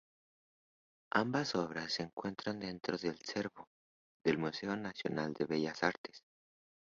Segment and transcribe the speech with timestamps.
[1.13, 3.67] Ambas obras se cuentan dentro del acervo
[4.25, 6.23] del Museo Nacional de Bellas Artes.